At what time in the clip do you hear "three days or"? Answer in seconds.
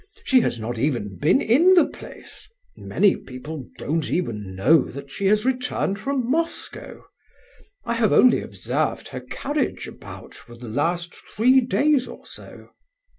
11.13-12.25